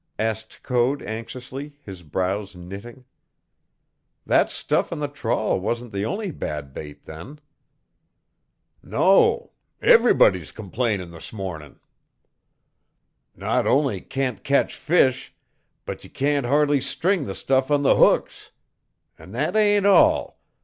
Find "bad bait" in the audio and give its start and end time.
6.31-7.03